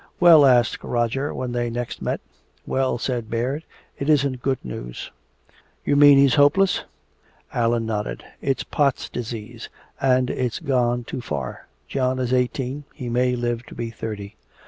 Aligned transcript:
"Well?" 0.19 0.47
asked 0.47 0.83
Roger 0.83 1.31
when 1.31 1.51
next 1.51 1.99
they 1.99 2.05
met. 2.05 2.21
"Well," 2.65 2.97
said 2.97 3.29
Baird, 3.29 3.65
"it 3.99 4.09
isn't 4.09 4.41
good 4.41 4.57
news." 4.65 5.11
"You 5.85 5.95
mean 5.95 6.17
he's 6.17 6.33
hopeless?" 6.33 6.85
Allan 7.53 7.85
nodded: 7.85 8.23
"It's 8.41 8.63
Pott's 8.63 9.09
disease, 9.09 9.69
and 10.01 10.31
it's 10.31 10.57
gone 10.57 11.03
too 11.03 11.21
far. 11.21 11.67
John 11.87 12.17
is 12.17 12.33
eighteen. 12.33 12.85
He 12.95 13.09
may 13.09 13.35
live 13.35 13.63
to 13.67 13.75
be 13.75 13.91
thirty." 13.91 14.35